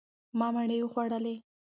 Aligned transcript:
ما 0.39 0.47
مڼې 0.55 0.77
وخوړلې. 0.81 1.35